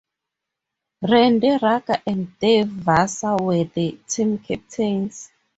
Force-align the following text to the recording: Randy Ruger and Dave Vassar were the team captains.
Randy 1.03 1.49
Ruger 1.59 2.01
and 2.07 2.39
Dave 2.39 2.67
Vassar 2.69 3.35
were 3.35 3.65
the 3.65 3.99
team 4.07 4.39
captains. 4.39 5.29